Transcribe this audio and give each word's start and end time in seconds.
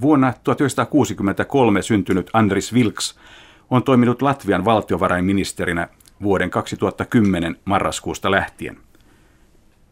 Vuonna 0.00 0.32
1963 0.44 1.82
syntynyt 1.82 2.30
Andris 2.32 2.74
Vilks 2.74 3.18
on 3.70 3.82
toiminut 3.82 4.22
Latvian 4.22 4.64
valtiovarainministerinä 4.64 5.88
vuoden 6.22 6.50
2010 6.50 7.56
marraskuusta 7.64 8.30
lähtien. 8.30 8.76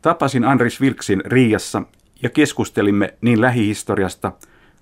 Tapasin 0.03 0.45
Andris 0.45 0.81
Vilksin 0.81 1.23
Riassa 1.25 1.83
ja 2.23 2.31
keskustelimme 2.31 3.15
niin 3.21 3.41
lähihistoriasta 3.41 4.33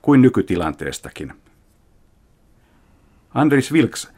kuin 0.03 0.23
nykytilanteestakin. 0.23 1.33
Andris 3.35 3.73
Vilks, 3.73 4.13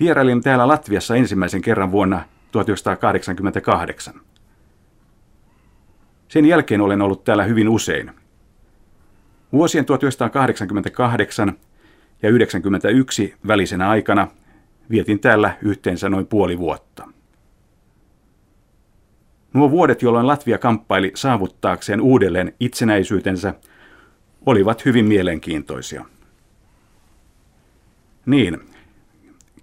vierailin 0.00 0.42
täällä 0.42 0.68
Latviassa 0.68 1.16
ensimmäisen 1.16 1.62
kerran 1.62 1.92
vuonna 1.92 2.22
1988. 2.52 4.20
Sen 6.28 6.46
jälkeen 6.46 6.80
olen 6.80 7.02
ollut 7.02 7.24
täällä 7.24 7.44
hyvin 7.44 7.68
usein. 7.68 8.23
Vuosien 9.54 9.84
1988 9.84 11.48
ja 11.48 12.30
1991 12.30 13.34
välisenä 13.46 13.88
aikana 13.88 14.28
vietin 14.90 15.20
täällä 15.20 15.56
yhteensä 15.62 16.08
noin 16.08 16.26
puoli 16.26 16.58
vuotta. 16.58 17.08
Nuo 19.52 19.70
vuodet, 19.70 20.02
jolloin 20.02 20.26
Latvia 20.26 20.58
kamppaili 20.58 21.12
saavuttaakseen 21.14 22.00
uudelleen 22.00 22.54
itsenäisyytensä, 22.60 23.54
olivat 24.46 24.84
hyvin 24.84 25.04
mielenkiintoisia. 25.04 26.04
Niin, 28.26 28.60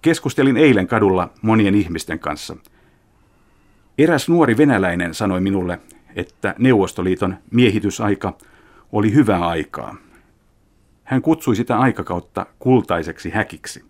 keskustelin 0.02 0.56
eilen 0.56 0.86
kadulla 0.86 1.30
monien 1.42 1.74
ihmisten 1.74 2.18
kanssa. 2.18 2.56
Eräs 3.98 4.28
nuori 4.28 4.56
venäläinen 4.56 5.14
sanoi 5.14 5.40
minulle, 5.40 5.80
että 6.16 6.54
Neuvostoliiton 6.58 7.36
miehitysaika 7.50 8.36
oli 8.92 9.14
hyvää 9.14 9.46
aikaa. 9.46 9.96
Hän 11.04 11.22
kutsui 11.22 11.56
sitä 11.56 11.78
aikakautta 11.78 12.46
kultaiseksi 12.58 13.30
häkiksi. 13.30 13.84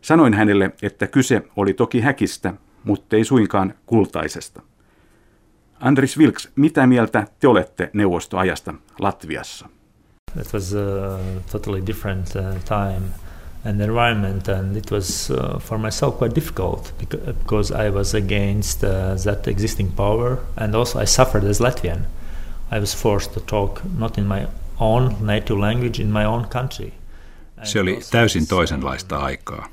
Sanoin 0.00 0.34
hänelle, 0.34 0.70
että 0.82 1.06
kyse 1.06 1.42
oli 1.56 1.74
toki 1.74 2.00
häkistä, 2.00 2.54
mutta 2.84 3.16
ei 3.16 3.24
suinkaan 3.24 3.74
kultaisesta. 3.86 4.62
Andris 5.80 6.18
Vilks, 6.18 6.48
mitä 6.56 6.86
mieltä 6.86 7.26
te 7.40 7.48
olette 7.48 7.90
neuvostoajasta 7.92 8.74
Latviassa? 8.98 9.68
It 10.40 10.54
was 10.54 10.74
a 10.74 11.18
totally 11.52 11.86
different 11.86 12.26
uh, 12.36 12.42
time 12.64 13.02
and 13.64 13.80
environment, 13.80 14.48
and 14.48 14.76
it 14.76 14.90
was 14.90 15.30
uh, 15.30 15.60
for 15.60 15.78
myself 15.78 16.18
quite 16.18 16.34
difficult 16.34 16.94
because 17.38 17.86
I 17.86 17.90
was 17.90 18.14
against 18.14 18.84
uh, 18.84 18.90
that 19.24 19.48
existing 19.48 19.92
power, 19.96 20.36
and 20.56 20.74
also 20.74 21.00
I 21.00 21.06
suffered 21.06 21.50
as 21.50 21.60
Latvian. 21.60 22.06
I 22.76 22.80
was 22.80 22.96
forced 22.96 23.32
to 23.32 23.40
talk 23.40 23.80
not 23.98 24.18
in 24.18 24.24
my 24.24 24.46
own 24.78 25.16
native 25.20 25.60
language 25.60 26.02
in 26.02 26.08
my 26.08 26.24
own 26.24 26.46
country. 26.48 26.92
Se 27.62 27.80
oli 27.80 27.98
täysin 28.10 28.46
toisenlaista 28.46 29.18
aikaa. 29.18 29.66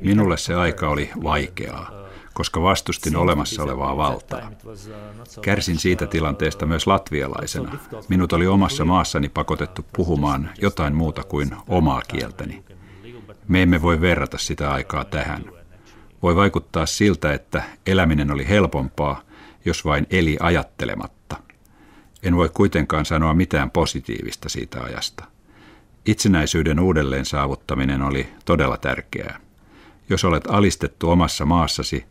Minulle 0.00 0.36
se 0.36 0.54
aika 0.54 0.88
oli 0.88 1.10
vaikeaa, 1.22 1.90
koska 2.34 2.62
vastustin 2.62 3.16
olemassa 3.16 3.62
olevaa 3.62 3.96
valtaa. 3.96 4.50
Kärsin 5.42 5.78
siitä 5.78 6.06
tilanteesta 6.06 6.66
myös 6.66 6.86
latvialaisena. 6.86 7.78
Minut 8.08 8.32
oli 8.32 8.46
omassa 8.46 8.84
maassani 8.84 9.28
pakotettu 9.28 9.84
puhumaan 9.96 10.50
jotain 10.60 10.94
muuta 10.94 11.24
kuin 11.24 11.50
omaa 11.68 12.02
kieltäni. 12.08 12.64
Me 13.48 13.62
emme 13.62 13.82
voi 13.82 14.00
verrata 14.00 14.38
sitä 14.38 14.72
aikaa 14.72 15.04
tähän. 15.04 15.44
Voi 16.22 16.36
vaikuttaa 16.36 16.86
siltä, 16.86 17.32
että 17.32 17.62
eläminen 17.86 18.30
oli 18.30 18.48
helpompaa, 18.48 19.22
jos 19.64 19.84
vain 19.84 20.06
eli 20.10 20.36
ajattelematta. 20.40 21.19
En 22.22 22.36
voi 22.36 22.50
kuitenkaan 22.54 23.04
sanoa 23.04 23.34
mitään 23.34 23.70
positiivista 23.70 24.48
siitä 24.48 24.82
ajasta. 24.82 25.24
Itsenäisyyden 26.06 26.80
uudelleen 26.80 27.24
saavuttaminen 27.24 28.02
oli 28.02 28.26
todella 28.44 28.76
tärkeää. 28.76 29.40
Jos 30.08 30.24
olet 30.24 30.44
alistettu 30.48 31.10
omassa 31.10 31.44
maassasi, 31.44 32.04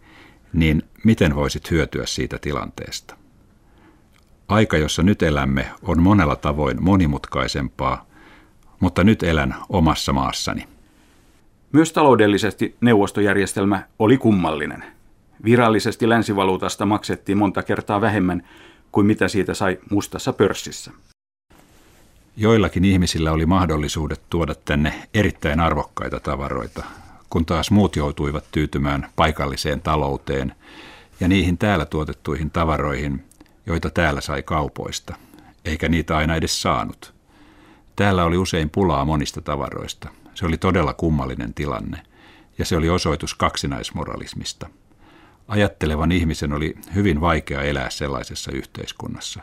niin 0.54 0.84
miten 1.04 1.36
voisit 1.36 1.72
hyötyä 1.72 2.06
siitä 2.06 2.38
tilanteesta? 2.42 3.16
Aika, 4.48 4.78
jossa 4.78 5.04
nyt 5.04 5.24
elämme, 5.24 5.66
on 5.82 6.02
monella 6.02 6.36
tavoin 6.36 6.84
monimutkaisempaa, 6.84 8.06
mutta 8.80 9.04
nyt 9.04 9.24
elän 9.24 9.56
omassa 9.70 10.14
maassani. 10.14 10.68
Myös 11.72 11.94
taloudellisesti 11.94 12.76
neuvostojärjestelmä 12.82 13.84
oli 14.00 14.18
kummallinen. 14.18 14.84
Virallisesti 15.44 16.10
länsivaluutasta 16.10 16.86
maksettiin 16.86 17.38
monta 17.38 17.64
kertaa 17.64 18.02
vähemmän 18.02 18.48
kuin 18.92 19.08
mitä 19.08 19.28
siitä 19.28 19.54
sai 19.54 19.80
mustassa 19.92 20.34
pörssissä. 20.34 20.92
Joillakin 22.38 22.86
ihmisillä 22.86 23.32
oli 23.32 23.46
mahdollisuudet 23.46 24.22
tuoda 24.30 24.56
tänne 24.56 25.10
erittäin 25.14 25.60
arvokkaita 25.60 26.20
tavaroita, 26.20 26.84
kun 27.30 27.46
taas 27.46 27.72
muut 27.72 27.96
joutuivat 27.96 28.46
tyytymään 28.52 29.10
paikalliseen 29.16 29.82
talouteen 29.82 30.56
ja 31.20 31.28
niihin 31.28 31.58
täällä 31.58 31.86
tuotettuihin 31.86 32.52
tavaroihin, 32.52 33.24
joita 33.66 33.90
täällä 33.90 34.22
sai 34.22 34.44
kaupoista, 34.44 35.16
eikä 35.66 35.90
niitä 35.90 36.18
aina 36.18 36.36
edes 36.36 36.62
saanut. 36.62 37.14
Täällä 37.96 38.26
oli 38.26 38.38
usein 38.38 38.70
pulaa 38.70 39.06
monista 39.06 39.42
tavaroista. 39.42 40.10
Se 40.36 40.46
oli 40.46 40.58
todella 40.58 40.94
kummallinen 40.94 41.54
tilanne, 41.54 42.02
ja 42.58 42.66
se 42.66 42.78
oli 42.78 42.90
osoitus 42.90 43.36
kaksinaismoralismista. 43.36 44.70
Ajattelevan 45.50 46.12
ihmisen 46.12 46.54
oli 46.54 46.76
hyvin 46.96 47.22
vaikea 47.22 47.62
elää 47.62 47.90
sellaisessa 47.90 48.52
yhteiskunnassa. 48.52 49.42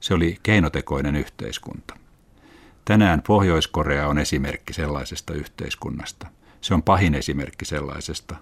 Se 0.00 0.14
oli 0.14 0.38
keinotekoinen 0.42 1.16
yhteiskunta. 1.16 1.96
Tänään 2.84 3.22
Pohjois-Korea 3.26 4.08
on 4.08 4.18
esimerkki 4.18 4.72
sellaisesta 4.72 5.34
yhteiskunnasta. 5.34 6.26
Se 6.60 6.74
on 6.74 6.82
pahin 6.82 7.14
esimerkki 7.14 7.64
sellaisesta, 7.64 8.36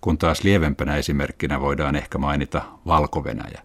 kun 0.00 0.18
taas 0.18 0.44
lievempänä 0.44 0.96
esimerkkinä 0.96 1.60
voidaan 1.60 1.96
ehkä 1.96 2.18
mainita 2.18 2.62
Valko-Venäjä. 2.86 3.62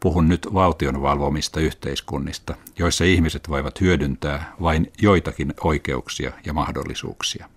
Puhun 0.00 0.28
nyt 0.28 0.48
valtion 0.54 1.02
valvomista 1.02 1.60
yhteiskunnista, 1.60 2.54
joissa 2.78 3.04
ihmiset 3.04 3.48
voivat 3.48 3.80
hyödyntää 3.80 4.52
vain 4.62 4.92
joitakin 5.02 5.54
oikeuksia 5.64 6.32
ja 6.46 6.52
mahdollisuuksia. 6.52 7.48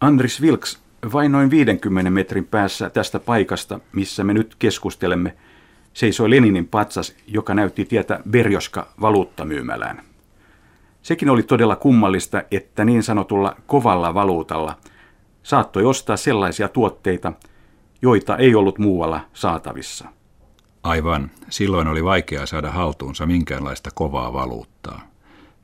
Andris 0.00 0.40
Vilks, 0.40 0.78
vain 1.12 1.32
noin 1.32 1.50
50 1.50 2.10
metrin 2.10 2.44
päässä 2.44 2.90
tästä 2.90 3.20
paikasta, 3.20 3.80
missä 3.92 4.24
me 4.24 4.34
nyt 4.34 4.54
keskustelemme, 4.58 5.36
seisoi 5.92 6.30
Leninin 6.30 6.68
patsas, 6.68 7.14
joka 7.26 7.54
näytti 7.54 7.84
tietä 7.84 8.20
Berjoska 8.30 8.88
valuuttamyymälään. 9.00 10.02
Sekin 11.02 11.30
oli 11.30 11.42
todella 11.42 11.76
kummallista, 11.76 12.42
että 12.50 12.84
niin 12.84 13.02
sanotulla 13.02 13.56
kovalla 13.66 14.14
valuutalla 14.14 14.78
saattoi 15.42 15.84
ostaa 15.84 16.16
sellaisia 16.16 16.68
tuotteita, 16.68 17.32
joita 18.02 18.36
ei 18.36 18.54
ollut 18.54 18.78
muualla 18.78 19.20
saatavissa. 19.32 20.08
Aivan. 20.82 21.30
Silloin 21.48 21.88
oli 21.88 22.04
vaikeaa 22.04 22.46
saada 22.46 22.70
haltuunsa 22.70 23.26
minkäänlaista 23.26 23.90
kovaa 23.94 24.32
valuuttaa. 24.32 25.00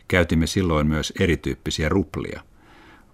Käytimme 0.09 0.47
silloin 0.47 0.87
myös 0.87 1.12
erityyppisiä 1.20 1.88
ruplia. 1.88 2.43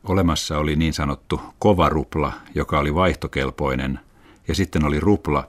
Olemassa 0.08 0.58
oli 0.58 0.76
niin 0.76 0.92
sanottu 0.92 1.40
kova 1.58 1.88
rupla, 1.88 2.32
joka 2.54 2.78
oli 2.78 2.94
vaihtokelpoinen, 2.94 4.00
ja 4.48 4.54
sitten 4.54 4.84
oli 4.84 5.00
rupla, 5.00 5.48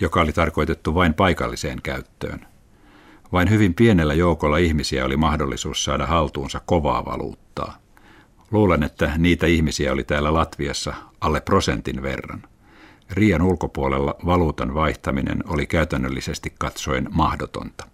joka 0.00 0.20
oli 0.20 0.32
tarkoitettu 0.32 0.94
vain 0.94 1.14
paikalliseen 1.14 1.82
käyttöön. 1.82 2.46
Vain 3.32 3.50
hyvin 3.50 3.74
pienellä 3.74 4.14
joukolla 4.14 4.58
ihmisiä 4.58 5.04
oli 5.04 5.16
mahdollisuus 5.16 5.84
saada 5.84 6.06
haltuunsa 6.06 6.60
kovaa 6.66 7.04
valuuttaa. 7.04 7.78
Luulen, 8.50 8.82
että 8.82 9.12
niitä 9.18 9.46
ihmisiä 9.46 9.92
oli 9.92 10.04
täällä 10.04 10.34
Latviassa 10.34 10.94
alle 11.20 11.40
prosentin 11.40 12.02
verran. 12.02 12.42
Riian 13.10 13.42
ulkopuolella 13.42 14.14
valuutan 14.26 14.74
vaihtaminen 14.74 15.44
oli 15.48 15.66
käytännöllisesti 15.66 16.52
katsoen 16.58 17.08
mahdotonta. 17.10 17.86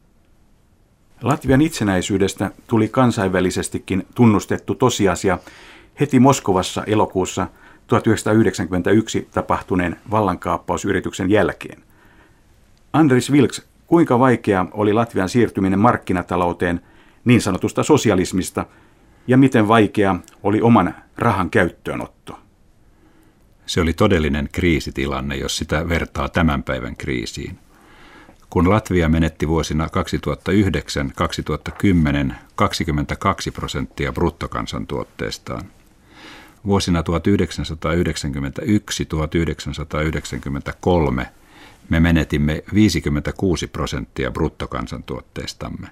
Latvian 1.22 1.60
itsenäisyydestä 1.60 2.50
tuli 2.66 2.88
kansainvälisestikin 2.88 4.06
tunnustettu 4.14 4.74
tosiasia 4.74 5.38
heti 6.00 6.20
Moskovassa 6.20 6.84
elokuussa 6.86 7.46
1991 7.86 9.28
tapahtuneen 9.30 9.96
vallankaappausyrityksen 10.10 11.30
jälkeen. 11.30 11.82
Andris 12.92 13.32
Vilks, 13.32 13.62
kuinka 13.86 14.18
vaikea 14.18 14.66
oli 14.72 14.92
Latvian 14.92 15.28
siirtyminen 15.28 15.78
markkinatalouteen 15.78 16.80
niin 17.24 17.40
sanotusta 17.40 17.82
sosialismista 17.82 18.66
ja 19.26 19.36
miten 19.36 19.68
vaikea 19.68 20.16
oli 20.42 20.60
oman 20.60 20.94
rahan 21.18 21.50
käyttöönotto? 21.50 22.38
Se 23.66 23.80
oli 23.80 23.92
todellinen 23.92 24.48
kriisitilanne, 24.52 25.36
jos 25.36 25.56
sitä 25.56 25.88
vertaa 25.88 26.28
tämän 26.28 26.62
päivän 26.62 26.96
kriisiin. 26.96 27.58
Kun 28.50 28.70
Latvia 28.70 29.08
menetti 29.08 29.48
vuosina 29.48 29.86
2009-2010 29.86 29.90
22 32.54 33.50
prosenttia 33.50 34.12
bruttokansantuotteestaan, 34.12 35.62
vuosina 36.66 37.02
1991-1993 41.22 41.26
me 41.88 42.00
menetimme 42.00 42.64
56 42.74 43.66
prosenttia 43.66 44.30
bruttokansantuotteestamme. 44.30 45.88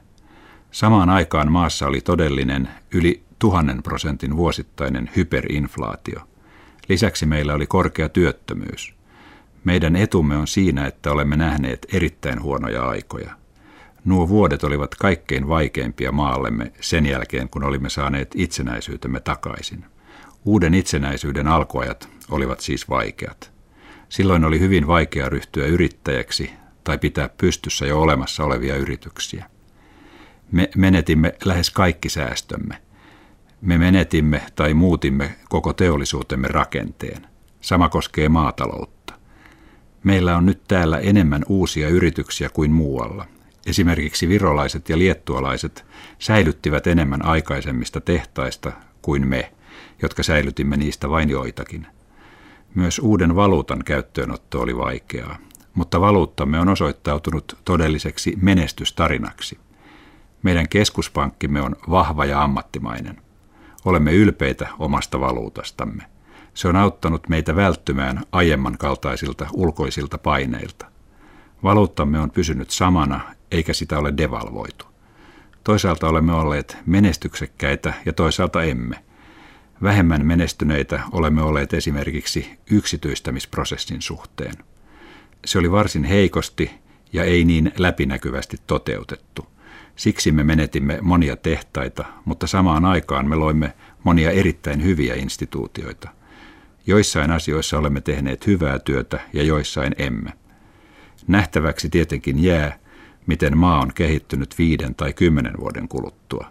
Samaan 0.70 1.10
aikaan 1.10 1.52
maassa 1.52 1.86
oli 1.86 2.00
todellinen 2.00 2.68
yli 2.92 3.22
tuhannen 3.38 3.82
prosentin 3.82 4.36
vuosittainen 4.36 5.10
hyperinflaatio. 5.16 6.20
Lisäksi 6.88 7.26
meillä 7.26 7.54
oli 7.54 7.66
korkea 7.66 8.08
työttömyys. 8.08 8.94
Meidän 9.64 9.96
etumme 9.96 10.36
on 10.36 10.46
siinä, 10.46 10.86
että 10.86 11.12
olemme 11.12 11.36
nähneet 11.36 11.86
erittäin 11.92 12.42
huonoja 12.42 12.88
aikoja. 12.88 13.30
Nuo 14.04 14.28
vuodet 14.28 14.64
olivat 14.64 14.94
kaikkein 14.94 15.48
vaikeimpia 15.48 16.12
maallemme 16.12 16.72
sen 16.80 17.06
jälkeen, 17.06 17.48
kun 17.48 17.64
olimme 17.64 17.88
saaneet 17.88 18.30
itsenäisyytemme 18.34 19.20
takaisin. 19.20 19.84
Uuden 20.44 20.74
itsenäisyyden 20.74 21.48
alkuajat 21.48 22.08
olivat 22.30 22.60
siis 22.60 22.88
vaikeat. 22.88 23.52
Silloin 24.08 24.44
oli 24.44 24.60
hyvin 24.60 24.86
vaikea 24.86 25.28
ryhtyä 25.28 25.66
yrittäjäksi 25.66 26.50
tai 26.84 26.98
pitää 26.98 27.28
pystyssä 27.28 27.86
jo 27.86 28.00
olemassa 28.00 28.44
olevia 28.44 28.76
yrityksiä. 28.76 29.44
Me 30.52 30.70
menetimme 30.76 31.34
lähes 31.44 31.70
kaikki 31.70 32.08
säästömme. 32.08 32.82
Me 33.60 33.78
menetimme 33.78 34.42
tai 34.54 34.74
muutimme 34.74 35.34
koko 35.48 35.72
teollisuutemme 35.72 36.48
rakenteen. 36.48 37.26
Sama 37.60 37.88
koskee 37.88 38.28
maataloutta. 38.28 39.14
Meillä 40.04 40.36
on 40.36 40.46
nyt 40.46 40.62
täällä 40.68 40.98
enemmän 40.98 41.42
uusia 41.48 41.88
yrityksiä 41.88 42.48
kuin 42.48 42.70
muualla. 42.70 43.26
Esimerkiksi 43.66 44.28
virolaiset 44.28 44.88
ja 44.88 44.98
liettualaiset 44.98 45.86
säilyttivät 46.18 46.86
enemmän 46.86 47.24
aikaisemmista 47.24 48.00
tehtaista 48.00 48.72
kuin 49.02 49.26
me, 49.26 49.52
jotka 50.02 50.22
säilytimme 50.22 50.76
niistä 50.76 51.10
vain 51.10 51.30
joitakin. 51.30 51.86
Myös 52.74 52.98
uuden 52.98 53.36
valuutan 53.36 53.84
käyttöönotto 53.84 54.60
oli 54.60 54.76
vaikeaa, 54.76 55.36
mutta 55.74 56.00
valuuttamme 56.00 56.60
on 56.60 56.68
osoittautunut 56.68 57.58
todelliseksi 57.64 58.38
menestystarinaksi. 58.42 59.58
Meidän 60.42 60.68
keskuspankkimme 60.68 61.62
on 61.62 61.76
vahva 61.90 62.24
ja 62.24 62.42
ammattimainen. 62.42 63.16
Olemme 63.84 64.12
ylpeitä 64.12 64.68
omasta 64.78 65.20
valuutastamme. 65.20 66.02
Se 66.54 66.68
on 66.68 66.76
auttanut 66.76 67.28
meitä 67.28 67.56
välttymään 67.56 68.22
aiemman 68.32 68.78
kaltaisilta 68.78 69.46
ulkoisilta 69.52 70.18
paineilta. 70.18 70.86
Valuuttamme 71.62 72.20
on 72.20 72.30
pysynyt 72.30 72.70
samana, 72.70 73.20
eikä 73.50 73.72
sitä 73.72 73.98
ole 73.98 74.14
devalvoitu. 74.16 74.84
Toisaalta 75.64 76.08
olemme 76.08 76.32
olleet 76.32 76.78
menestyksekkäitä 76.86 77.94
ja 78.06 78.12
toisaalta 78.12 78.62
emme. 78.62 79.04
Vähemmän 79.82 80.26
menestyneitä 80.26 81.00
olemme 81.12 81.42
olleet 81.42 81.74
esimerkiksi 81.74 82.58
yksityistämisprosessin 82.70 84.02
suhteen. 84.02 84.54
Se 85.44 85.58
oli 85.58 85.70
varsin 85.70 86.04
heikosti 86.04 86.70
ja 87.12 87.24
ei 87.24 87.44
niin 87.44 87.72
läpinäkyvästi 87.78 88.56
toteutettu– 88.66 89.46
Siksi 89.98 90.32
me 90.32 90.44
menetimme 90.44 90.98
monia 91.02 91.36
tehtaita, 91.36 92.04
mutta 92.24 92.46
samaan 92.46 92.84
aikaan 92.84 93.28
me 93.28 93.36
loimme 93.36 93.74
monia 94.04 94.30
erittäin 94.30 94.84
hyviä 94.84 95.14
instituutioita. 95.14 96.08
Joissain 96.86 97.30
asioissa 97.30 97.78
olemme 97.78 98.00
tehneet 98.00 98.46
hyvää 98.46 98.78
työtä 98.78 99.20
ja 99.32 99.42
joissain 99.42 99.94
emme. 99.98 100.32
Nähtäväksi 101.26 101.88
tietenkin 101.88 102.42
jää, 102.42 102.78
miten 103.26 103.58
maa 103.58 103.80
on 103.80 103.92
kehittynyt 103.94 104.54
viiden 104.58 104.94
tai 104.94 105.12
kymmenen 105.12 105.54
vuoden 105.60 105.88
kuluttua. 105.88 106.50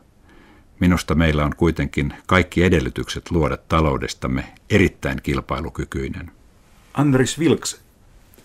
Minusta 0.79 1.15
meillä 1.15 1.45
on 1.45 1.55
kuitenkin 1.57 2.13
kaikki 2.25 2.63
edellytykset 2.63 3.31
luoda 3.31 3.57
taloudestamme 3.57 4.53
erittäin 4.69 5.21
kilpailukykyinen. 5.23 6.31
Andris 6.93 7.39
Vilks, 7.39 7.81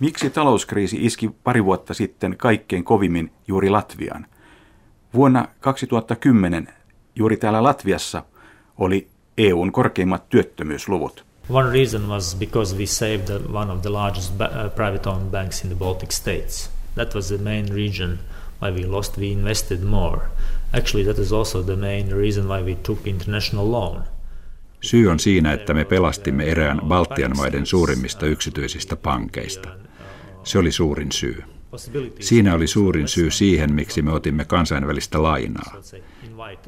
miksi 0.00 0.30
talouskriisi 0.30 0.96
iski 1.00 1.30
pari 1.44 1.64
vuotta 1.64 1.94
sitten 1.94 2.36
kaikkein 2.36 2.84
kovimmin 2.84 3.32
juuri 3.48 3.70
Latviaan? 3.70 4.26
Vuonna 5.14 5.48
2010 5.60 6.68
juuri 7.16 7.36
täällä 7.36 7.62
Latviassa 7.62 8.22
oli 8.78 9.08
EUn 9.38 9.72
korkeimmat 9.72 10.28
työttömyysluvut. 10.28 11.24
One 11.50 11.70
reason 11.70 12.08
was 12.08 12.36
because 12.38 12.76
we 12.76 12.86
saved 12.86 13.30
one 13.52 13.72
of 13.72 13.82
the 13.82 13.90
largest 13.90 14.32
uh, 14.40 14.74
private 14.74 15.08
owned 15.08 15.30
banks 15.30 15.64
in 15.64 15.70
the 15.70 15.78
Baltic 15.78 16.10
states. 16.10 16.70
That 16.94 17.14
was 17.14 17.28
the 17.28 17.38
main 17.38 17.68
reason 17.74 18.18
why 18.62 18.70
we 18.70 18.86
lost. 18.86 19.18
We 19.18 19.26
invested 19.26 19.80
more. 19.84 20.20
Actually, 20.78 21.04
that 21.04 21.18
is 21.18 21.32
also 21.32 21.62
the 21.62 21.76
main 21.76 22.12
reason 22.12 22.48
why 22.48 22.62
we 22.62 22.74
took 22.74 23.06
international 23.06 23.70
loan. 23.70 24.04
Syy 24.80 25.08
on 25.08 25.18
siinä, 25.18 25.52
että 25.52 25.74
me 25.74 25.84
pelastimme 25.84 26.44
erään 26.44 26.80
Baltian 26.88 27.36
maiden 27.36 27.66
suurimmista 27.66 28.26
yksityisistä 28.26 28.96
pankeista. 28.96 29.68
Se 30.44 30.58
oli 30.58 30.72
suurin 30.72 31.12
syy. 31.12 31.44
Siinä 32.20 32.54
oli 32.54 32.66
suurin 32.66 33.08
syy 33.08 33.30
siihen, 33.30 33.72
miksi 33.72 34.02
me 34.02 34.12
otimme 34.12 34.44
kansainvälistä 34.44 35.22
lainaa. 35.22 35.72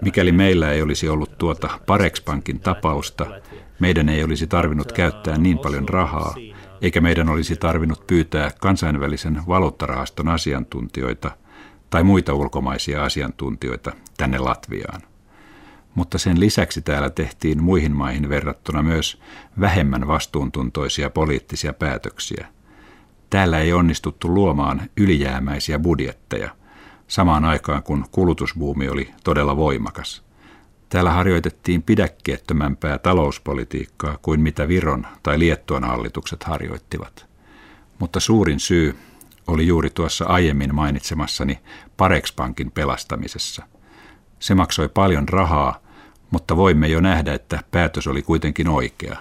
Mikäli 0.02 0.32
meillä 0.32 0.72
ei 0.72 0.82
olisi 0.82 1.08
ollut 1.08 1.38
tuota 1.38 1.68
Parex-pankin 1.86 2.60
tapausta, 2.60 3.26
meidän 3.78 4.08
ei 4.08 4.24
olisi 4.24 4.46
tarvinnut 4.46 4.92
käyttää 4.92 5.38
niin 5.38 5.58
paljon 5.58 5.88
rahaa, 5.88 6.34
eikä 6.82 7.00
meidän 7.00 7.28
olisi 7.28 7.56
tarvinnut 7.56 8.06
pyytää 8.06 8.50
kansainvälisen 8.60 9.42
valuuttarahaston 9.48 10.28
asiantuntijoita 10.28 11.30
tai 11.94 12.04
muita 12.04 12.34
ulkomaisia 12.34 13.04
asiantuntijoita 13.04 13.92
tänne 14.16 14.38
Latviaan. 14.38 15.00
Mutta 15.94 16.18
sen 16.18 16.40
lisäksi 16.40 16.82
täällä 16.82 17.10
tehtiin 17.10 17.62
muihin 17.62 17.96
maihin 17.96 18.28
verrattuna 18.28 18.82
myös 18.82 19.20
vähemmän 19.60 20.06
vastuuntuntoisia 20.06 21.10
poliittisia 21.10 21.72
päätöksiä. 21.72 22.46
Täällä 23.30 23.58
ei 23.58 23.72
onnistuttu 23.72 24.34
luomaan 24.34 24.82
ylijäämäisiä 24.96 25.78
budjetteja, 25.78 26.50
samaan 27.08 27.44
aikaan 27.44 27.82
kun 27.82 28.04
kulutusbuumi 28.10 28.88
oli 28.88 29.10
todella 29.24 29.56
voimakas. 29.56 30.22
Täällä 30.88 31.12
harjoitettiin 31.12 31.82
pidäkkeettömämpää 31.82 32.98
talouspolitiikkaa 32.98 34.18
kuin 34.22 34.40
mitä 34.40 34.68
Viron 34.68 35.06
tai 35.22 35.38
Liettuan 35.38 35.84
hallitukset 35.84 36.44
harjoittivat. 36.44 37.26
Mutta 37.98 38.20
suurin 38.20 38.60
syy 38.60 38.96
oli 39.46 39.66
juuri 39.66 39.90
tuossa 39.90 40.24
aiemmin 40.24 40.74
mainitsemassani 40.74 41.58
Parex-pankin 41.96 42.70
pelastamisessa. 42.70 43.62
Se 44.38 44.54
maksoi 44.54 44.88
paljon 44.88 45.28
rahaa, 45.28 45.80
mutta 46.30 46.56
voimme 46.56 46.88
jo 46.88 47.00
nähdä, 47.00 47.34
että 47.34 47.60
päätös 47.70 48.06
oli 48.06 48.22
kuitenkin 48.22 48.68
oikea. 48.68 49.16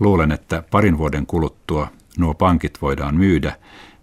Luulen, 0.00 0.32
että 0.32 0.62
parin 0.70 0.98
vuoden 0.98 1.26
kuluttua 1.26 1.88
nuo 2.18 2.34
pankit 2.34 2.82
voidaan 2.82 3.16
myydä 3.16 3.56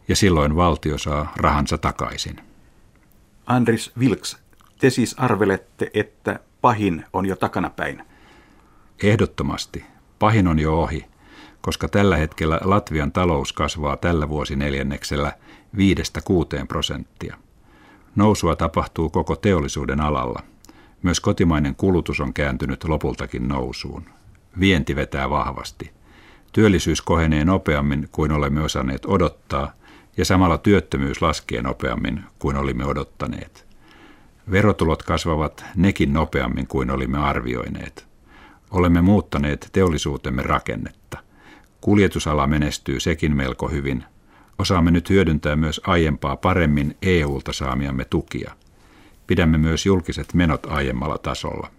ja 0.07 0.15
silloin 0.15 0.56
valtio 0.56 0.98
saa 0.98 1.33
rahansa 1.36 1.77
takaisin. 1.77 2.36
Andris 3.45 3.92
Vilks, 4.00 4.38
te 4.80 4.89
siis 4.89 5.15
arvelette, 5.18 5.92
että 5.94 6.39
pahin 6.62 7.06
on 7.13 7.25
jo 7.25 7.36
takanapäin? 7.36 8.03
Ehdottomasti. 9.03 9.86
Pahin 10.20 10.48
on 10.48 10.60
jo 10.60 10.81
ohi, 10.81 11.05
koska 11.62 11.88
tällä 11.88 12.18
hetkellä 12.18 12.60
Latvian 12.63 13.12
talous 13.12 13.53
kasvaa 13.53 13.98
tällä 13.98 14.30
vuosineljänneksellä 14.30 15.32
5-6 15.75 16.65
prosenttia. 16.68 17.38
Nousua 18.15 18.56
tapahtuu 18.56 19.10
koko 19.10 19.36
teollisuuden 19.36 20.00
alalla. 20.01 20.44
Myös 21.03 21.20
kotimainen 21.20 21.75
kulutus 21.75 22.20
on 22.20 22.34
kääntynyt 22.34 22.84
lopultakin 22.84 23.48
nousuun. 23.48 24.03
Vienti 24.60 24.96
vetää 24.96 25.30
vahvasti– 25.30 25.91
Työllisyys 26.51 27.01
kohenee 27.01 27.46
nopeammin 27.46 28.10
kuin 28.12 28.32
olemme 28.32 28.62
osanneet 28.62 29.06
odottaa, 29.06 29.74
ja 30.18 30.25
samalla 30.25 30.58
työttömyys 30.58 31.22
laskee 31.22 31.62
nopeammin 31.62 32.24
kuin 32.39 32.58
olimme 32.58 32.86
odottaneet. 32.86 33.65
Verotulot 34.51 35.03
kasvavat 35.03 35.65
nekin 35.75 36.13
nopeammin 36.13 36.68
kuin 36.68 36.91
olimme 36.91 37.18
arvioineet. 37.18 38.08
Olemme 38.72 39.01
muuttaneet 39.01 39.70
teollisuutemme 39.72 40.44
rakennetta. 40.44 41.00
Kuljetusala 41.81 42.47
menestyy 42.47 43.00
sekin 43.00 43.35
melko 43.35 43.67
hyvin. 43.67 44.03
Osaamme 44.59 44.91
nyt 44.91 45.09
hyödyntää 45.09 45.55
myös 45.55 45.81
aiempaa 45.88 46.38
paremmin 46.38 46.97
EU-lta 47.01 47.53
saamiamme 47.53 48.05
tukia. 48.05 48.51
Pidämme 49.27 49.57
myös 49.57 49.85
julkiset 49.85 50.33
menot 50.33 50.65
aiemmalla 50.65 51.17
tasolla. 51.17 51.71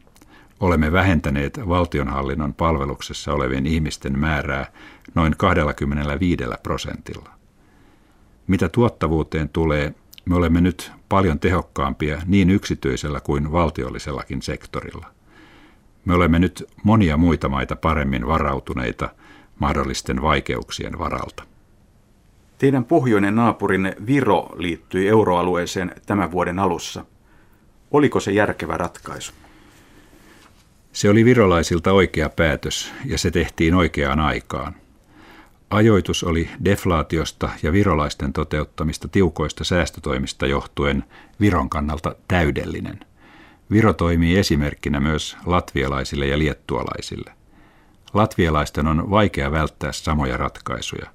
Olemme 0.61 0.93
vähentäneet 0.93 1.61
valtionhallinnon 1.69 2.55
palveluksessa 2.55 3.33
olevien 3.33 3.67
ihmisten 3.67 4.19
määrää 4.19 4.67
noin 5.15 5.35
25 5.37 6.45
prosentilla. 6.63 7.31
Mitä 8.47 8.69
tuottavuuteen 8.69 9.49
tulee, 9.49 9.95
me 10.25 10.35
olemme 10.35 10.61
nyt 10.61 10.93
paljon 11.09 11.39
tehokkaampia 11.39 12.23
niin 12.27 12.51
yksityisellä 12.51 13.21
kuin 13.21 13.53
valtiollisellakin 13.53 14.43
sektorilla. 14.43 15.07
Me 16.05 16.15
olemme 16.15 16.39
nyt 16.39 16.65
monia 16.85 17.17
muita 17.17 17.49
maita 17.49 17.77
paremmin 17.77 18.27
varautuneita 18.27 19.09
mahdollisten 19.59 20.23
vaikeuksien 20.23 20.99
varalta. 20.99 21.43
Teidän 22.59 22.85
pohjoinen 22.85 23.37
naapurinne 23.37 23.97
Viro 24.07 24.49
liittyi 24.57 25.09
euroalueeseen 25.09 25.95
tämän 26.07 26.31
vuoden 26.31 26.59
alussa. 26.59 27.05
Oliko 27.91 28.21
se 28.21 28.33
järkevä 28.33 28.77
ratkaisu? 28.77 29.33
Se 30.93 31.11
oli 31.11 31.25
virolaisilta 31.25 31.93
oikea 31.93 32.29
päätös 32.29 32.93
ja 33.07 33.19
se 33.19 33.31
tehtiin 33.31 33.75
oikeaan 33.75 34.21
aikaan. 34.21 34.75
Ajoitus 35.71 36.25
oli 36.25 36.49
deflaatiosta 36.65 37.51
ja 37.63 37.73
virolaisten 37.73 38.33
toteuttamista 38.33 39.09
tiukoista 39.09 39.65
säästötoimista 39.65 40.47
johtuen 40.47 41.05
Viron 41.41 41.71
kannalta 41.71 42.15
täydellinen. 42.29 43.01
Viro 43.71 43.93
toimii 43.93 44.39
esimerkkinä 44.39 45.01
myös 45.01 45.37
latvialaisille 45.47 46.27
ja 46.27 46.39
liettualaisille. 46.39 47.33
Latvialaisten 48.15 48.87
on 48.87 49.11
vaikea 49.11 49.51
välttää 49.51 49.93
samoja 49.93 50.37
ratkaisuja. 50.37 51.11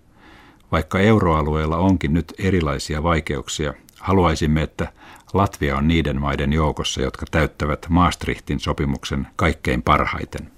Vaikka 0.72 1.00
euroalueella 1.00 1.77
onkin 1.77 2.13
nyt 2.13 2.34
erilaisia 2.39 3.04
vaikeuksia, 3.04 3.74
haluaisimme, 4.00 4.62
että 4.62 4.92
Latvia 5.34 5.77
on 5.77 5.88
niiden 5.88 6.22
maiden 6.22 6.54
joukossa, 6.54 7.01
jotka 7.01 7.25
täyttävät 7.32 7.86
Maastrichtin 7.89 8.60
sopimuksen 8.60 9.27
kaikkein 9.36 9.84
parhaiten. 9.84 10.51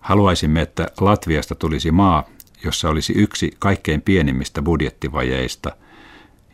Haluaisimme, 0.00 0.62
että 0.62 0.86
Latviasta 1.00 1.54
tulisi 1.54 1.90
maa, 1.90 2.24
jossa 2.64 2.88
olisi 2.88 3.12
yksi 3.16 3.56
kaikkein 3.58 4.02
pienimmistä 4.02 4.62
budjettivajeista 4.62 5.76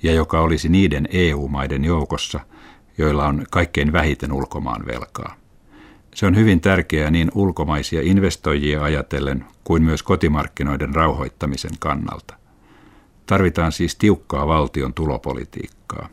ja 0.03 0.13
joka 0.13 0.41
olisi 0.41 0.69
niiden 0.69 1.09
EU-maiden 1.13 1.85
joukossa, 1.85 2.41
joilla 2.99 3.27
on 3.27 3.47
kaikkein 3.51 3.93
vähiten 3.93 4.33
ulkomaan 4.33 4.87
velkaa. 4.87 5.37
Se 6.19 6.27
on 6.27 6.37
hyvin 6.37 6.61
tärkeää 6.61 7.11
niin 7.11 7.31
ulkomaisia 7.35 8.01
investoijia 8.03 8.83
ajatellen 8.83 9.45
kuin 9.65 9.83
myös 9.83 10.03
kotimarkkinoiden 10.03 10.95
rauhoittamisen 10.95 11.71
kannalta. 11.79 12.35
Tarvitaan 13.27 13.73
siis 13.73 13.97
tiukkaa 13.97 14.47
valtion 14.47 14.95
tulopolitiikkaa. 14.95 16.09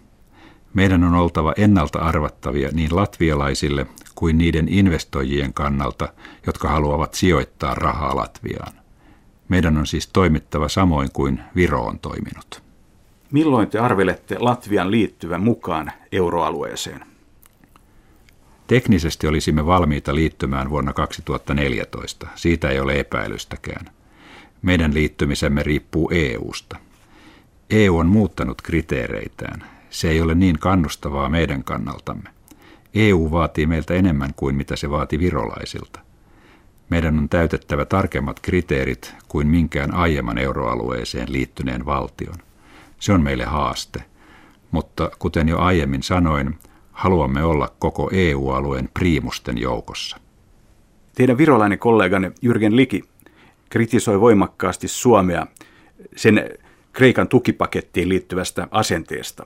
Meidän 0.73 1.03
on 1.03 1.13
oltava 1.13 1.53
ennalta 1.57 1.99
arvattavia 1.99 2.69
niin 2.73 2.95
latvialaisille 2.95 3.85
kuin 4.15 4.37
niiden 4.37 4.67
investoijien 4.69 5.53
kannalta, 5.53 6.13
jotka 6.45 6.69
haluavat 6.69 7.13
sijoittaa 7.13 7.75
rahaa 7.75 8.15
Latviaan. 8.15 8.73
Meidän 9.49 9.77
on 9.77 9.87
siis 9.87 10.07
toimittava 10.07 10.69
samoin 10.69 11.09
kuin 11.13 11.39
Viro 11.55 11.81
on 11.81 11.99
toiminut. 11.99 12.63
Milloin 13.31 13.69
te 13.69 13.79
arvelette 13.79 14.35
Latvian 14.39 14.91
liittyvän 14.91 15.41
mukaan 15.41 15.91
euroalueeseen? 16.11 17.14
Teknisesti 18.67 19.27
olisimme 19.27 19.65
valmiita 19.65 20.15
liittymään 20.15 20.69
vuonna 20.69 20.93
2014. 20.93 22.27
Siitä 22.35 22.69
ei 22.69 22.79
ole 22.79 22.99
epäilystäkään. 22.99 23.85
Meidän 24.61 24.93
liittymisemme 24.93 25.63
riippuu 25.63 26.09
EUsta. 26.13 26.77
EU 27.69 27.97
on 27.97 28.07
muuttanut 28.07 28.61
kriteereitään. 28.61 29.63
Se 29.89 30.09
ei 30.09 30.21
ole 30.21 30.35
niin 30.35 30.59
kannustavaa 30.59 31.29
meidän 31.29 31.63
kannaltamme. 31.63 32.29
EU 32.93 33.31
vaatii 33.31 33.65
meiltä 33.65 33.93
enemmän 33.93 34.33
kuin 34.35 34.55
mitä 34.55 34.75
se 34.75 34.89
vaati 34.89 35.19
virolaisilta. 35.19 35.99
Meidän 36.89 37.17
on 37.17 37.29
täytettävä 37.29 37.85
tarkemmat 37.85 38.39
kriteerit 38.39 39.15
kuin 39.27 39.47
minkään 39.47 39.93
aiemman 39.93 40.37
euroalueeseen 40.37 41.33
liittyneen 41.33 41.85
valtion. 41.85 42.35
Se 42.99 43.13
on 43.13 43.23
meille 43.23 43.43
haaste. 43.43 44.03
Mutta 44.71 45.11
kuten 45.19 45.49
jo 45.49 45.59
aiemmin 45.59 46.03
sanoin, 46.03 46.59
haluamme 46.95 47.43
olla 47.43 47.75
koko 47.79 48.09
EU-alueen 48.13 48.89
priimusten 48.93 49.57
joukossa. 49.57 50.17
Teidän 51.15 51.37
virolainen 51.37 51.79
kolleganne 51.79 52.31
Jürgen 52.41 52.75
Liki 52.75 53.03
kritisoi 53.69 54.21
voimakkaasti 54.21 54.87
Suomea 54.87 55.47
sen 56.15 56.49
Kreikan 56.93 57.27
tukipakettiin 57.27 58.09
liittyvästä 58.09 58.67
asenteesta. 58.71 59.45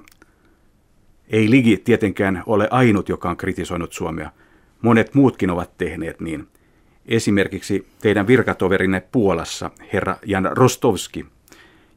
Ei 1.30 1.50
Ligi 1.50 1.78
tietenkään 1.78 2.44
ole 2.46 2.68
ainut, 2.72 3.10
joka 3.10 3.30
on 3.30 3.38
kritisoinut 3.38 3.94
Suomea. 3.94 4.32
Monet 4.82 5.16
muutkin 5.16 5.50
ovat 5.50 5.78
tehneet 5.78 6.20
niin. 6.20 6.48
Esimerkiksi 7.06 7.88
teidän 8.02 8.28
virkatoverinne 8.28 9.04
Puolassa, 9.12 9.72
herra 9.94 10.16
Jan 10.26 10.50
Rostovski, 10.52 11.26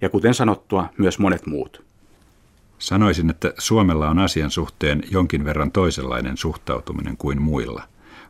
ja 0.00 0.09
kuten 0.09 0.35
sanottua, 0.35 0.88
myös 0.99 1.18
monet 1.18 1.47
muut. 1.47 1.91
Sanoisin, 2.82 3.30
että 3.30 3.54
Suomella 3.58 4.10
on 4.10 4.18
asian 4.18 4.50
suhteen 4.50 5.02
jonkin 5.10 5.44
verran 5.44 5.72
toisenlainen 5.72 6.36
suhtautuminen 6.36 7.16
kuin 7.16 7.42
muilla, 7.42 7.82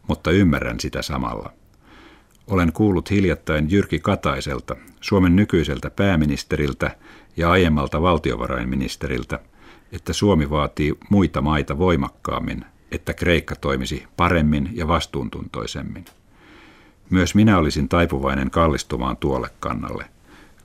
mutta 0.09 0.30
ymmärrän 0.30 0.80
sitä 0.80 1.02
samalla. 1.02 1.52
Olen 2.47 2.73
kuullut 2.73 3.11
hiljattain 3.11 3.71
Jyrki 3.71 3.99
Kataiselta, 3.99 4.76
Suomen 5.00 5.37
nykyiseltä 5.37 5.90
pääministeriltä 5.90 6.97
ja 7.37 7.50
aiemmalta 7.50 8.02
valtiovarainministeriltä, 8.02 9.40
että 9.92 10.12
Suomi 10.12 10.50
vaatii 10.50 10.94
muita 11.11 11.40
maita 11.40 11.78
voimakkaammin, 11.78 12.64
että 12.90 13.14
Kreikka 13.14 13.56
toimisi 13.56 14.04
paremmin 14.16 14.71
ja 14.73 14.88
vastuuntuntoisemmin. 14.88 16.04
Myös 17.11 17.35
minä 17.35 17.59
olisin 17.59 17.88
taipuvainen 17.88 18.50
kallistumaan 18.50 19.16
tuolle 19.16 19.50
kannalle– 19.61 20.04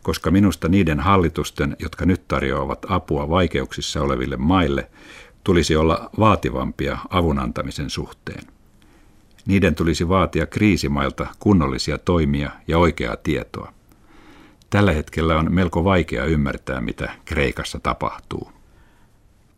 koska 0.07 0.31
minusta 0.31 0.69
niiden 0.69 0.99
hallitusten, 0.99 1.75
jotka 1.79 2.05
nyt 2.05 2.27
tarjoavat 2.27 2.85
apua 2.89 3.29
vaikeuksissa 3.29 4.01
oleville 4.01 4.37
maille, 4.37 4.89
tulisi 5.43 5.75
olla 5.75 6.09
vaativampia 6.19 6.97
avun 7.09 7.39
antamisen 7.39 7.89
suhteen. 7.89 8.43
Niiden 9.45 9.75
tulisi 9.75 10.09
vaatia 10.09 10.45
kriisimailta 10.45 11.27
kunnollisia 11.39 11.97
toimia 11.97 12.51
ja 12.67 12.77
oikeaa 12.77 13.15
tietoa. 13.15 13.73
Tällä 14.69 14.91
hetkellä 14.91 15.37
on 15.37 15.53
melko 15.53 15.83
vaikea 15.83 16.25
ymmärtää, 16.25 16.81
mitä 16.81 17.11
Kreikassa 17.25 17.79
tapahtuu. 17.79 18.51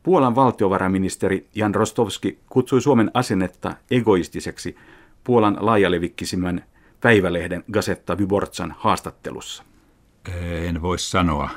Puolan 0.03 0.35
valtiovarainministeri 0.35 1.47
Jan 1.55 1.75
Rostovski 1.75 2.39
kutsui 2.49 2.81
Suomen 2.81 3.11
asennetta 3.13 3.73
egoistiseksi 3.91 4.75
Puolan 5.23 5.57
laajalevikkisimmän 5.59 6.63
päivälehden 7.01 7.63
Gazetta 7.71 8.15
Wyborchan 8.15 8.75
haastattelussa. 8.77 9.68
En 10.67 10.81
voi 10.81 10.99
sanoa. 10.99 11.49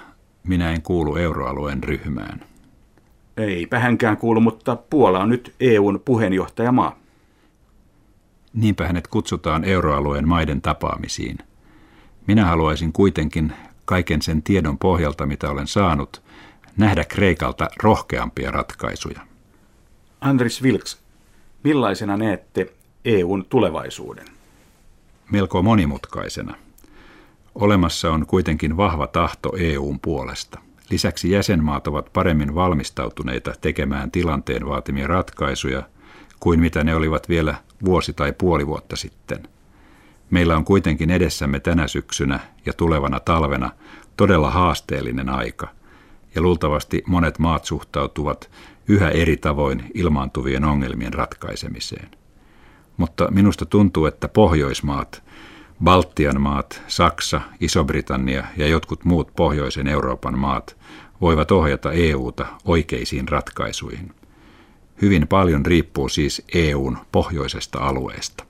Minä 0.44 0.70
en 0.70 0.82
kuulu 0.82 1.16
euroalueen 1.16 1.82
ryhmään. 1.82 2.40
Eipä 3.36 3.78
hänkään 3.78 4.16
kuulu, 4.16 4.40
mutta 4.40 4.76
Puola 4.76 5.20
on 5.20 5.28
nyt 5.28 5.54
EUn 5.60 6.00
puheenjohtajamaa. 6.04 6.98
Niinpä 8.54 8.86
hänet 8.86 9.06
kutsutaan 9.06 9.64
euroalueen 9.64 10.28
maiden 10.28 10.62
tapaamisiin. 10.62 11.38
Minä 12.26 12.44
haluaisin 12.44 12.92
kuitenkin 12.92 13.52
kaiken 13.84 14.22
sen 14.22 14.42
tiedon 14.42 14.78
pohjalta, 14.78 15.26
mitä 15.26 15.50
olen 15.50 15.66
saanut, 15.66 16.22
nähdä 16.76 17.04
Kreikalta 17.04 17.68
rohkeampia 17.82 18.50
ratkaisuja. 18.50 19.20
Andris 20.20 20.62
Vilks, 20.62 21.02
millaisena 21.64 22.16
näette 22.16 22.72
EUn 23.04 23.44
tulevaisuuden? 23.48 24.26
Melko 25.30 25.62
monimutkaisena. 25.62 26.54
Olemassa 27.54 28.10
on 28.10 28.26
kuitenkin 28.26 28.76
vahva 28.76 29.06
tahto 29.06 29.52
EUn 29.56 30.00
puolesta. 30.00 30.58
Lisäksi 30.90 31.30
jäsenmaat 31.30 31.86
ovat 31.86 32.12
paremmin 32.12 32.54
valmistautuneita 32.54 33.52
tekemään 33.60 34.10
tilanteen 34.10 34.66
vaatimia 34.66 35.06
ratkaisuja 35.06 35.82
kuin 36.40 36.60
mitä 36.60 36.84
ne 36.84 36.94
olivat 36.94 37.28
vielä 37.28 37.54
vuosi 37.84 38.12
tai 38.12 38.32
puoli 38.32 38.66
vuotta 38.66 38.96
sitten. 38.96 39.48
Meillä 40.30 40.56
on 40.56 40.64
kuitenkin 40.64 41.10
edessämme 41.10 41.60
tänä 41.60 41.88
syksynä 41.88 42.40
ja 42.66 42.72
tulevana 42.72 43.20
talvena 43.20 43.70
todella 44.16 44.50
haasteellinen 44.50 45.28
aika, 45.28 45.68
ja 46.34 46.42
luultavasti 46.42 47.02
monet 47.06 47.38
maat 47.38 47.64
suhtautuvat 47.64 48.50
yhä 48.88 49.08
eri 49.08 49.36
tavoin 49.36 49.90
ilmaantuvien 49.94 50.64
ongelmien 50.64 51.14
ratkaisemiseen. 51.14 52.10
Mutta 52.96 53.30
minusta 53.30 53.66
tuntuu, 53.66 54.06
että 54.06 54.28
Pohjoismaat 54.28 55.22
Baltian 55.84 56.40
maat, 56.40 56.82
Saksa, 56.86 57.40
Iso-Britannia 57.60 58.44
ja 58.56 58.66
jotkut 58.66 59.04
muut 59.04 59.34
pohjoisen 59.36 59.88
Euroopan 59.88 60.38
maat 60.38 60.76
voivat 61.20 61.50
ohjata 61.50 61.92
EUta 61.92 62.46
oikeisiin 62.64 63.28
ratkaisuihin. 63.28 64.14
Hyvin 65.02 65.28
paljon 65.28 65.66
riippuu 65.66 66.08
siis 66.08 66.42
EUn 66.54 66.98
pohjoisesta 67.12 67.78
alueesta. 67.78 68.44